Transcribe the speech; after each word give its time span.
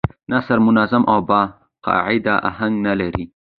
نثر 0.29 0.59
منظم 0.67 1.03
او 1.13 1.19
با 1.29 1.41
قاعده 1.85 2.33
اهنګ 2.49 2.75
نه 2.85 2.93
لري. 2.99 3.25